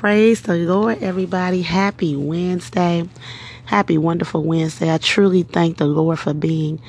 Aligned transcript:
Praise 0.00 0.40
the 0.42 0.54
Lord, 0.56 1.02
everybody. 1.02 1.60
Happy 1.60 2.16
Wednesday. 2.16 3.06
Happy, 3.66 3.98
wonderful 3.98 4.42
Wednesday. 4.42 4.94
I 4.94 4.96
truly 4.96 5.42
thank 5.42 5.76
the 5.76 5.84
Lord 5.84 6.18
for 6.18 6.32
being 6.32 6.80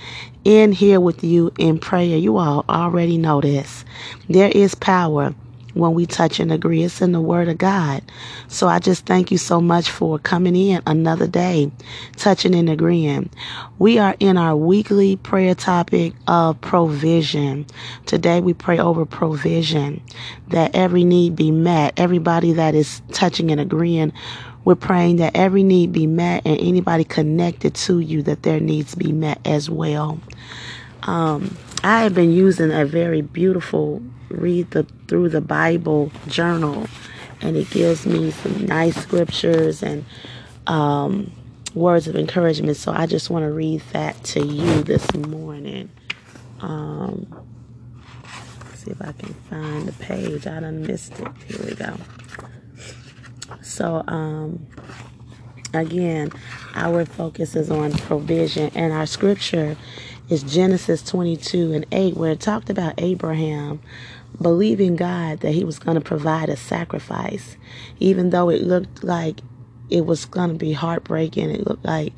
in 0.46 0.72
here 0.72 1.02
with 1.02 1.22
you 1.22 1.52
in 1.60 1.78
prayer. 1.78 2.18
You 2.18 2.38
all 2.38 2.64
already 2.70 3.18
know 3.18 3.42
this. 3.42 3.84
There 4.30 4.50
is 4.56 4.76
power 4.76 5.36
when 5.74 5.94
we 5.94 6.06
touch 6.06 6.40
and 6.40 6.52
agree. 6.52 6.84
It's 6.84 7.02
in 7.02 7.12
the 7.12 7.22
Word 7.22 7.48
of 7.48 7.58
God. 7.58 8.04
So 8.48 8.68
I 8.68 8.80
just 8.80 9.06
thank 9.06 9.32
you 9.32 9.38
so 9.38 9.62
much 9.62 9.90
for 9.90 10.20
coming 10.20 10.56
in 10.56 10.82
another 10.86 11.28
day, 11.28 11.72
touching 12.18 12.56
and 12.56 12.70
agreeing. 12.70 13.30
We 13.80 13.98
are 14.00 14.16
in 14.20 14.38
our 14.38 14.56
weekly 14.56 15.16
prayer 15.18 15.56
topic 15.56 16.14
of 16.28 16.60
provision. 16.62 17.66
Today 18.06 18.42
we 18.42 18.54
pray 18.54 18.80
over 18.80 19.06
provision, 19.06 20.02
that 20.50 20.76
every 20.76 21.04
need 21.04 21.36
be 21.36 21.52
met. 21.52 21.94
Everybody 21.98 22.54
that 22.54 22.76
is 22.76 23.02
touching 23.12 23.52
and 23.52 23.62
agreeing 23.62 24.14
we're 24.64 24.76
praying 24.76 25.16
that 25.16 25.36
every 25.36 25.64
need 25.64 25.92
be 25.92 26.06
met 26.06 26.44
and 26.46 26.60
anybody 26.60 27.04
connected 27.04 27.74
to 27.74 28.00
you 28.00 28.22
that 28.24 28.44
their 28.44 28.60
needs 28.60 28.94
be 28.94 29.12
met 29.12 29.40
as 29.46 29.70
well. 29.70 30.20
Um, 31.04 31.58
I 31.84 32.04
have 32.04 32.14
been 32.14 32.32
using 32.32 32.72
a 32.72 32.86
very 32.86 33.22
beautiful 33.22 34.04
read 34.32 34.72
the 34.72 34.84
through 35.08 35.30
the 35.30 35.42
Bible 35.42 36.12
journal, 36.28 36.88
and 37.42 37.58
it 37.58 37.70
gives 37.70 38.06
me 38.06 38.32
some 38.32 38.66
nice 38.66 38.96
scriptures 38.96 39.84
and 39.84 40.06
um, 40.68 41.32
words 41.74 42.08
of 42.08 42.16
encouragement. 42.16 42.78
So 42.78 42.92
I 42.92 43.06
just 43.06 43.30
want 43.30 43.44
to 43.44 43.52
read 43.52 43.82
that 43.94 44.22
to 44.26 44.46
you 44.46 44.84
this 44.84 45.14
morning. 45.16 45.90
Um, 46.60 47.28
see 48.76 48.92
if 48.92 49.02
I 49.02 49.12
can 49.12 49.34
find 49.50 49.88
the 49.88 49.94
page. 49.94 50.48
I 50.48 50.60
done 50.60 50.84
missed 50.84 51.20
it. 51.20 51.28
Here 51.48 51.66
we 51.66 51.76
go. 51.76 51.96
So 53.62 54.04
um, 54.08 54.66
again, 55.74 56.32
our 56.76 57.06
focus 57.06 57.56
is 57.56 57.70
on 57.70 57.92
provision, 57.94 58.72
and 58.76 58.94
our 58.94 59.06
scripture 59.06 59.78
is 60.32 60.44
Genesis 60.44 61.04
22 61.04 61.74
and 61.74 61.86
8, 61.92 62.16
where 62.16 62.32
it 62.32 62.40
talked 62.40 62.70
about 62.70 62.94
Abraham 62.98 63.82
believing 64.42 64.96
God 64.96 65.42
that 65.42 65.52
he 65.52 65.66
was 65.66 65.78
going 65.78 65.96
to 65.96 66.02
provide 66.02 66.48
a 66.48 66.56
sacrifice, 66.56 67.58
even 68.00 68.30
though 68.30 68.50
it 68.50 68.62
looked 68.62 69.04
like 69.04 69.42
it 69.90 70.06
was 70.06 70.24
going 70.26 70.50
to 70.50 70.56
be 70.56 70.72
heartbreaking. 70.72 71.50
It 71.50 71.68
looked 71.68 71.84
like 71.84 72.14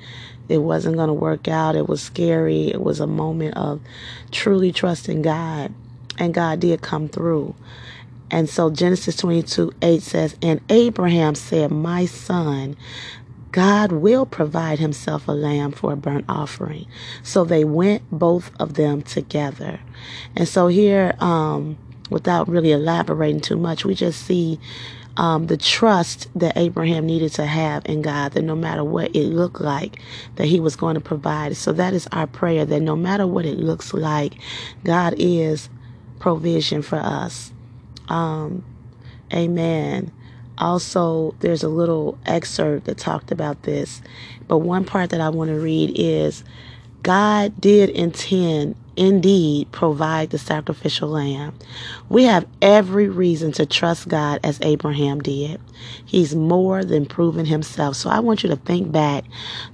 it 0.47 0.59
wasn't 0.59 0.95
going 0.95 1.07
to 1.07 1.13
work 1.13 1.47
out. 1.47 1.75
It 1.75 1.89
was 1.89 2.03
scary. 2.03 2.67
It 2.67 2.81
was 2.81 2.99
a 2.99 3.07
moment 3.07 3.57
of 3.57 3.81
truly 4.31 4.71
trusting 4.71 5.23
God, 5.23 5.73
and 6.19 6.35
God 6.35 6.59
did 6.59 6.83
come 6.83 7.09
through. 7.09 7.55
And 8.29 8.47
so 8.47 8.69
Genesis 8.69 9.15
22 9.15 9.73
8 9.81 10.01
says, 10.03 10.35
And 10.41 10.61
Abraham 10.69 11.33
said, 11.33 11.71
My 11.71 12.05
son, 12.05 12.75
God 13.53 13.91
will 13.91 14.25
provide 14.25 14.79
himself 14.79 15.27
a 15.27 15.31
lamb 15.31 15.71
for 15.73 15.93
a 15.93 15.95
burnt 15.95 16.25
offering. 16.27 16.87
So 17.21 17.45
they 17.45 17.63
went 17.63 18.01
both 18.11 18.51
of 18.59 18.73
them 18.73 19.03
together. 19.03 19.79
And 20.35 20.47
so 20.47 20.67
here, 20.67 21.15
um, 21.19 21.77
without 22.09 22.49
really 22.49 22.71
elaborating 22.71 23.41
too 23.41 23.57
much, 23.57 23.85
we 23.85 23.93
just 23.93 24.25
see 24.25 24.59
um, 25.17 25.45
the 25.45 25.57
trust 25.57 26.27
that 26.33 26.57
Abraham 26.57 27.05
needed 27.05 27.31
to 27.33 27.45
have 27.45 27.85
in 27.85 28.01
God, 28.01 28.31
that 28.31 28.41
no 28.41 28.55
matter 28.55 28.83
what 28.83 29.15
it 29.15 29.27
looked 29.27 29.61
like, 29.61 30.01
that 30.37 30.47
he 30.47 30.59
was 30.59 30.75
going 30.75 30.95
to 30.95 31.01
provide. 31.01 31.55
So 31.55 31.71
that 31.73 31.93
is 31.93 32.07
our 32.11 32.25
prayer, 32.25 32.65
that 32.65 32.79
no 32.79 32.95
matter 32.95 33.27
what 33.27 33.45
it 33.45 33.59
looks 33.59 33.93
like, 33.93 34.33
God 34.83 35.13
is 35.19 35.69
provision 36.19 36.81
for 36.81 36.97
us. 36.97 37.53
Um, 38.09 38.65
amen. 39.31 40.11
Also, 40.57 41.35
there's 41.39 41.63
a 41.63 41.69
little 41.69 42.17
excerpt 42.25 42.85
that 42.85 42.97
talked 42.97 43.31
about 43.31 43.63
this, 43.63 44.01
but 44.47 44.59
one 44.59 44.85
part 44.85 45.09
that 45.09 45.21
I 45.21 45.29
want 45.29 45.49
to 45.49 45.59
read 45.59 45.93
is 45.95 46.43
God 47.03 47.59
did 47.59 47.89
intend, 47.89 48.75
indeed, 48.95 49.71
provide 49.71 50.29
the 50.29 50.37
sacrificial 50.37 51.09
lamb. 51.09 51.53
We 52.07 52.23
have 52.23 52.47
every 52.61 53.09
reason 53.09 53.51
to 53.53 53.65
trust 53.65 54.07
God 54.07 54.39
as 54.43 54.59
Abraham 54.61 55.19
did. 55.19 55.59
He's 56.05 56.33
more 56.35 56.85
than 56.85 57.05
proven 57.05 57.45
himself. 57.45 57.97
So 57.97 58.09
I 58.09 58.19
want 58.19 58.43
you 58.43 58.49
to 58.49 58.55
think 58.55 58.91
back 58.91 59.25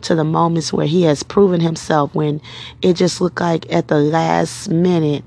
to 0.01 0.16
the 0.16 0.23
moments 0.23 0.73
where 0.73 0.88
he 0.88 1.03
has 1.03 1.22
proven 1.22 1.61
himself 1.61 2.16
when 2.16 2.41
it 2.81 2.96
just 2.96 3.22
looked 3.22 3.41
like 3.41 3.72
at 3.72 3.90
the 3.90 4.00
last 4.00 4.69
minute 4.69 5.23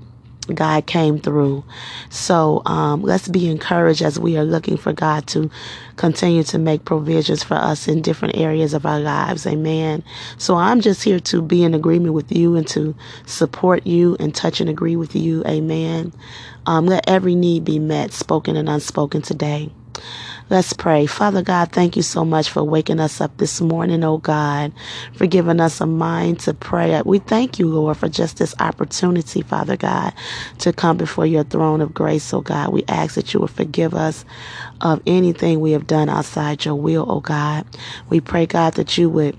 God 0.54 0.86
came 0.86 1.19
through. 1.19 1.64
So 2.10 2.62
um, 2.66 3.03
let's 3.03 3.28
be 3.28 3.48
encouraged 3.48 4.03
as 4.03 4.19
we 4.19 4.36
are 4.36 4.44
looking 4.44 4.76
for 4.76 4.92
God 4.92 5.26
to 5.28 5.50
continue 5.97 6.42
to 6.44 6.58
make 6.58 6.84
provisions 6.84 7.42
for 7.42 7.54
us 7.54 7.88
in 7.88 8.03
different 8.03 8.36
areas 8.36 8.75
of 8.75 8.84
our 8.86 9.00
lives. 9.00 9.47
Amen. 9.47 10.02
So 10.38 10.56
I'm 10.56 10.81
just 10.81 11.04
here 11.04 11.20
to 11.20 11.42
be 11.42 11.64
in 11.64 11.75
agreement 11.75 12.14
with 12.14 12.32
you 12.32 12.56
and 12.56 12.66
to 12.69 12.94
support 13.26 13.86
you 13.86 14.16
and 14.20 14.34
touch 14.34 14.60
and 14.60 14.69
agree 14.69 14.97
with 14.97 15.14
you. 15.14 15.44
Amen. 15.47 16.12
Um, 16.66 16.86
let 16.86 17.08
every 17.08 17.34
need 17.34 17.64
be 17.64 17.78
met, 17.78 18.12
spoken 18.12 18.56
and 18.56 18.69
unspoken 18.69 19.22
today. 19.22 19.70
Let's 20.52 20.74
pray. 20.74 21.06
Father 21.06 21.40
God, 21.40 21.72
thank 21.72 21.96
you 21.96 22.02
so 22.02 22.26
much 22.26 22.50
for 22.50 22.62
waking 22.62 23.00
us 23.00 23.22
up 23.22 23.38
this 23.38 23.62
morning, 23.62 24.04
oh 24.04 24.18
God, 24.18 24.74
for 25.14 25.26
giving 25.26 25.60
us 25.60 25.80
a 25.80 25.86
mind 25.86 26.40
to 26.40 26.52
pray. 26.52 27.00
We 27.06 27.20
thank 27.20 27.58
you, 27.58 27.68
Lord, 27.68 27.96
for 27.96 28.10
just 28.10 28.36
this 28.36 28.54
opportunity, 28.60 29.40
Father 29.40 29.78
God, 29.78 30.12
to 30.58 30.74
come 30.74 30.98
before 30.98 31.24
your 31.24 31.44
throne 31.44 31.80
of 31.80 31.94
grace, 31.94 32.34
oh 32.34 32.42
God. 32.42 32.70
We 32.70 32.84
ask 32.86 33.14
that 33.14 33.32
you 33.32 33.40
would 33.40 33.50
forgive 33.52 33.94
us 33.94 34.26
of 34.82 35.00
anything 35.06 35.60
we 35.60 35.72
have 35.72 35.86
done 35.86 36.10
outside 36.10 36.66
your 36.66 36.74
will, 36.74 37.06
oh 37.08 37.20
God. 37.20 37.64
We 38.10 38.20
pray, 38.20 38.44
God, 38.44 38.74
that 38.74 38.98
you 38.98 39.08
would 39.08 39.38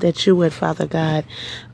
that 0.00 0.26
you 0.26 0.36
would, 0.36 0.52
Father 0.52 0.86
God, 0.86 1.24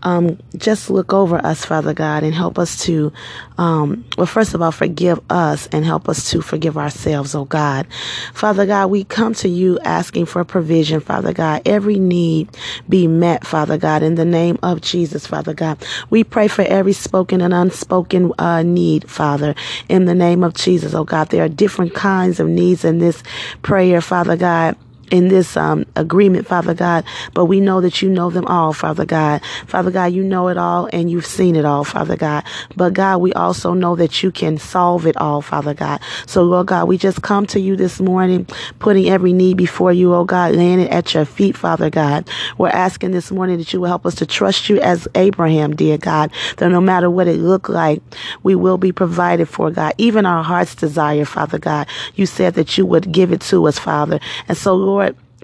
um, 0.03 0.39
just 0.57 0.91
look 0.91 1.13
over 1.13 1.45
us, 1.45 1.65
Father 1.65 1.95
God, 1.95 2.23
and 2.23 2.35
help 2.35 2.59
us 2.59 2.85
to, 2.85 3.13
um, 3.59 4.05
well, 4.17 4.27
first 4.27 4.55
of 4.55 4.63
all, 4.63 4.71
forgive 4.71 5.21
us 5.31 5.69
and 5.73 5.85
help 5.85 6.09
us 6.09 6.31
to 6.31 6.41
forgive 6.41 6.79
ourselves, 6.79 7.35
oh 7.35 7.45
God. 7.45 7.87
Father 8.33 8.67
God, 8.67 8.91
we 8.91 9.05
come 9.05 9.35
to 9.35 9.49
you 9.49 9.79
asking 9.81 10.27
for 10.27 10.45
provision, 10.45 11.01
Father 11.01 11.33
God. 11.33 11.63
Every 11.67 11.99
need 11.99 12.49
be 12.89 13.07
met, 13.07 13.47
Father 13.47 13.79
God, 13.79 14.03
in 14.03 14.15
the 14.15 14.25
name 14.25 14.59
of 14.63 14.81
Jesus, 14.81 15.27
Father 15.27 15.55
God. 15.55 15.83
We 16.11 16.23
pray 16.23 16.49
for 16.49 16.63
every 16.63 16.93
spoken 16.93 17.41
and 17.41 17.55
unspoken 17.55 18.33
uh, 18.39 18.63
need, 18.63 19.11
Father, 19.11 19.55
in 19.89 20.05
the 20.05 20.15
name 20.15 20.45
of 20.45 20.55
Jesus, 20.55 20.95
oh 20.95 21.05
God. 21.05 21.31
There 21.31 21.45
are 21.45 21.49
different 21.49 21.95
kinds 21.95 22.39
of 22.39 22.49
needs 22.49 22.85
in 22.85 22.99
this 22.99 23.23
prayer, 23.63 24.01
Father 24.01 24.37
God 24.37 24.77
in 25.11 25.29
this 25.29 25.57
um, 25.57 25.87
agreement, 25.97 26.47
Father 26.47 26.75
God, 26.75 27.05
but 27.35 27.47
we 27.47 27.61
know 27.61 27.81
that 27.81 28.03
you 28.03 28.09
know 28.09 28.31
them 28.31 28.47
all, 28.47 28.73
Father 28.73 29.05
God. 29.05 29.43
Father 29.67 29.91
God, 29.91 30.07
you 30.13 30.23
know 30.25 30.49
it 30.49 30.57
all 30.57 30.89
and 30.93 31.11
you've 31.11 31.27
seen 31.27 31.57
it 31.57 31.65
all, 31.65 31.85
Father 31.85 32.17
God. 32.17 32.45
But 32.77 32.95
God, 32.95 33.19
we 33.19 33.33
also 33.35 33.75
know 33.75 33.97
that 33.97 34.23
you 34.23 34.31
can 34.31 34.59
solve 34.59 35.07
it 35.07 35.17
all, 35.17 35.43
Father 35.43 35.75
God. 35.75 36.01
So, 36.27 36.43
Lord 36.43 36.69
God, 36.69 36.89
we 36.89 36.99
just 36.99 37.23
come 37.23 37.47
to 37.49 37.61
you 37.61 37.77
this 37.77 38.01
morning, 38.01 38.47
putting 38.79 39.09
every 39.09 39.33
need 39.33 39.57
before 39.57 39.93
you, 39.93 40.15
oh 40.15 40.25
God, 40.25 40.55
laying 40.55 40.81
it 40.81 40.91
at 40.91 41.15
your 41.15 41.25
feet, 41.25 41.57
Father 41.57 41.91
God. 41.91 42.29
We're 42.59 42.69
asking 42.69 43.13
this 43.13 43.31
morning 43.31 43.59
that 43.59 43.73
you 43.73 43.81
will 43.81 43.89
help 43.89 44.07
us 44.07 44.15
to 44.17 44.27
trust 44.27 44.69
you 44.69 44.81
as 44.81 45.07
Abraham 45.15 45.77
dear 45.77 45.99
God, 45.99 46.33
that 46.57 46.69
no 46.69 46.81
matter 46.81 47.11
what 47.11 47.29
it 47.29 47.39
looked 47.39 47.69
like, 47.69 48.03
we 48.43 48.55
will 48.55 48.79
be 48.79 48.93
provided 48.93 49.49
for, 49.49 49.71
God. 49.71 49.93
Even 49.99 50.27
our 50.27 50.43
heart's 50.43 50.75
desire, 50.75 51.25
Father 51.25 51.59
God. 51.59 51.87
You 52.15 52.27
said 52.27 52.55
that 52.55 52.77
you 52.79 52.87
would 52.87 53.13
give 53.13 53.33
it 53.33 53.41
to 53.43 53.67
us, 53.67 53.79
Father. 53.79 54.21
And 54.49 54.57
so, 54.57 54.75
Lord, 54.75 54.96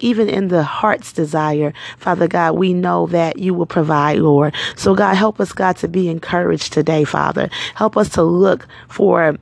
even 0.03 0.29
in 0.29 0.49
the 0.49 0.63
heart's 0.63 1.13
desire, 1.13 1.73
Father 1.97 2.27
God, 2.27 2.57
we 2.57 2.73
know 2.73 3.07
that 3.07 3.39
you 3.39 3.53
will 3.53 3.65
provide, 3.65 4.19
Lord. 4.19 4.53
So 4.75 4.93
God, 4.93 5.15
help 5.15 5.39
us, 5.39 5.53
God, 5.53 5.77
to 5.77 5.87
be 5.87 6.09
encouraged 6.09 6.73
today, 6.73 7.03
Father. 7.05 7.49
Help 7.75 7.97
us 7.97 8.09
to 8.09 8.23
look 8.23 8.67
for 8.89 9.37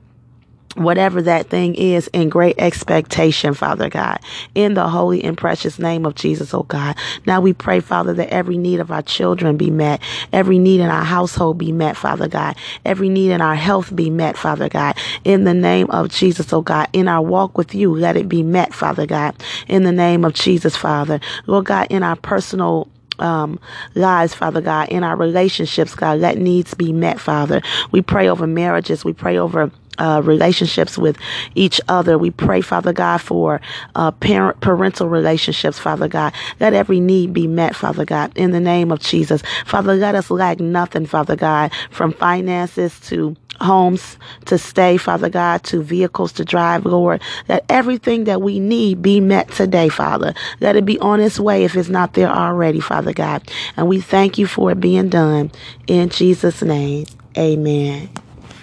whatever 0.74 1.22
that 1.22 1.48
thing 1.48 1.74
is 1.74 2.08
in 2.08 2.28
great 2.28 2.58
expectation, 2.58 3.54
Father 3.54 3.88
God, 3.88 4.18
in 4.54 4.74
the 4.74 4.88
holy 4.88 5.22
and 5.22 5.36
precious 5.36 5.78
name 5.78 6.06
of 6.06 6.14
Jesus, 6.14 6.54
oh 6.54 6.62
God. 6.64 6.96
Now 7.26 7.40
we 7.40 7.52
pray, 7.52 7.80
Father, 7.80 8.12
that 8.14 8.30
every 8.30 8.56
need 8.56 8.80
of 8.80 8.90
our 8.90 9.02
children 9.02 9.56
be 9.56 9.70
met, 9.70 10.00
every 10.32 10.58
need 10.58 10.80
in 10.80 10.88
our 10.88 11.04
household 11.04 11.58
be 11.58 11.72
met, 11.72 11.96
Father 11.96 12.28
God, 12.28 12.56
every 12.84 13.08
need 13.08 13.30
in 13.30 13.40
our 13.40 13.54
health 13.54 13.94
be 13.94 14.10
met, 14.10 14.36
Father 14.36 14.68
God, 14.68 14.96
in 15.24 15.44
the 15.44 15.54
name 15.54 15.90
of 15.90 16.08
Jesus, 16.08 16.52
oh 16.52 16.62
God, 16.62 16.88
in 16.92 17.08
our 17.08 17.22
walk 17.22 17.58
with 17.58 17.74
you, 17.74 17.94
let 17.94 18.16
it 18.16 18.28
be 18.28 18.42
met, 18.42 18.74
Father 18.74 19.06
God, 19.06 19.34
in 19.68 19.82
the 19.82 19.92
name 19.92 20.24
of 20.24 20.34
Jesus, 20.34 20.76
Father. 20.76 21.20
Lord 21.46 21.66
God, 21.66 21.86
in 21.90 22.02
our 22.02 22.16
personal 22.16 22.88
um, 23.18 23.58
lives, 23.94 24.34
Father 24.34 24.60
God, 24.60 24.88
in 24.88 25.04
our 25.04 25.16
relationships, 25.16 25.94
God, 25.94 26.18
let 26.18 26.38
needs 26.38 26.74
be 26.74 26.92
met, 26.92 27.20
Father. 27.20 27.62
We 27.90 28.02
pray 28.02 28.28
over 28.28 28.46
marriages. 28.46 29.04
We 29.04 29.12
pray 29.12 29.38
over 29.38 29.70
uh, 30.02 30.20
relationships 30.22 30.98
with 30.98 31.16
each 31.54 31.80
other. 31.88 32.18
We 32.18 32.30
pray, 32.30 32.60
Father 32.60 32.92
God, 32.92 33.18
for 33.18 33.60
uh, 33.94 34.10
parent 34.10 34.60
parental 34.60 35.08
relationships, 35.08 35.78
Father 35.78 36.08
God. 36.08 36.34
Let 36.58 36.74
every 36.74 36.98
need 36.98 37.32
be 37.32 37.46
met, 37.46 37.76
Father 37.76 38.04
God, 38.04 38.36
in 38.36 38.50
the 38.50 38.60
name 38.60 38.90
of 38.90 38.98
Jesus. 38.98 39.42
Father, 39.64 39.94
let 39.94 40.16
us 40.16 40.30
lack 40.30 40.58
nothing, 40.58 41.06
Father 41.06 41.36
God, 41.36 41.70
from 41.90 42.12
finances 42.12 42.98
to 43.00 43.36
homes 43.60 44.18
to 44.46 44.58
stay, 44.58 44.96
Father 44.96 45.28
God, 45.28 45.62
to 45.62 45.82
vehicles 45.82 46.32
to 46.32 46.44
drive, 46.44 46.84
Lord. 46.84 47.22
That 47.46 47.64
everything 47.68 48.24
that 48.24 48.42
we 48.42 48.58
need 48.58 49.02
be 49.02 49.20
met 49.20 49.52
today, 49.52 49.88
Father. 49.88 50.34
Let 50.60 50.74
it 50.74 50.84
be 50.84 50.98
on 50.98 51.20
its 51.20 51.38
way 51.38 51.62
if 51.62 51.76
it's 51.76 51.88
not 51.88 52.14
there 52.14 52.28
already, 52.28 52.80
Father 52.80 53.12
God. 53.12 53.48
And 53.76 53.86
we 53.86 54.00
thank 54.00 54.36
you 54.36 54.48
for 54.48 54.72
it 54.72 54.80
being 54.80 55.10
done. 55.10 55.52
In 55.86 56.08
Jesus' 56.08 56.60
name, 56.60 57.06
amen. 57.38 58.10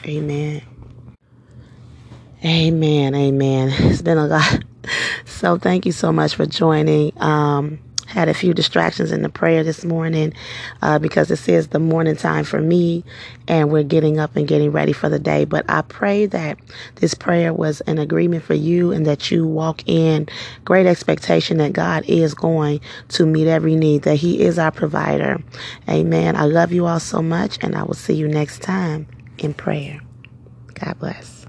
Amen. 0.05 0.61
Amen. 2.45 3.15
Amen. 3.15 3.69
It's 3.91 4.01
been 4.01 4.17
a 4.17 4.27
lot. 4.27 4.63
So 5.25 5.57
thank 5.57 5.85
you 5.85 5.91
so 5.91 6.11
much 6.11 6.35
for 6.35 6.45
joining. 6.45 7.13
Um, 7.21 7.79
had 8.07 8.27
a 8.29 8.33
few 8.33 8.53
distractions 8.53 9.11
in 9.11 9.21
the 9.21 9.29
prayer 9.29 9.63
this 9.63 9.85
morning 9.85 10.33
uh, 10.81 10.99
because 10.99 11.31
it 11.31 11.37
says 11.37 11.67
the 11.67 11.79
morning 11.79 12.15
time 12.15 12.43
for 12.43 12.59
me 12.61 13.03
and 13.47 13.71
we're 13.71 13.83
getting 13.83 14.19
up 14.19 14.35
and 14.35 14.47
getting 14.47 14.71
ready 14.71 14.93
for 14.93 15.09
the 15.09 15.19
day. 15.19 15.45
But 15.45 15.65
I 15.69 15.81
pray 15.83 16.25
that 16.27 16.57
this 16.95 17.13
prayer 17.13 17.53
was 17.53 17.81
an 17.81 17.99
agreement 17.99 18.43
for 18.43 18.55
you 18.55 18.91
and 18.91 19.05
that 19.05 19.31
you 19.31 19.45
walk 19.47 19.87
in 19.87 20.27
great 20.65 20.87
expectation 20.87 21.57
that 21.59 21.73
God 21.73 22.03
is 22.07 22.33
going 22.33 22.81
to 23.09 23.25
meet 23.25 23.47
every 23.47 23.75
need, 23.75 24.03
that 24.03 24.15
He 24.15 24.41
is 24.41 24.59
our 24.59 24.71
provider. 24.71 25.41
Amen. 25.89 26.35
I 26.35 26.45
love 26.45 26.71
you 26.73 26.87
all 26.87 26.99
so 26.99 27.21
much 27.21 27.59
and 27.61 27.75
I 27.75 27.83
will 27.83 27.93
see 27.95 28.15
you 28.15 28.27
next 28.27 28.61
time 28.63 29.07
in 29.37 29.53
prayer. 29.53 30.01
God 30.73 30.97
bless. 30.99 31.37